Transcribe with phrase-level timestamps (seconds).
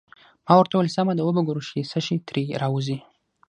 [0.45, 2.97] ما ورته وویل: سمه ده، وبه ګورو چې څه شي ترې راوزي.